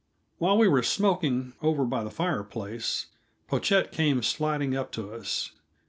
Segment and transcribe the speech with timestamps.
[0.39, 3.05] While we were smoking, over by the fireplace,
[3.47, 5.51] Pochette came sidling up to us.